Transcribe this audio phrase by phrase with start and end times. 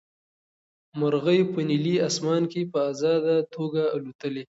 [0.99, 4.39] مرغۍ په نیلي اسمان کې په ازاده توګه الوتلې.